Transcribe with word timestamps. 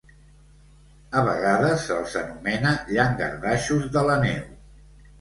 A 1.19 1.23
vegades 1.27 1.85
se'ls 1.91 2.17
anomena 2.23 2.75
llangardaixos 2.91 3.89
de 3.99 4.07
la 4.13 4.21
neu. 4.29 4.47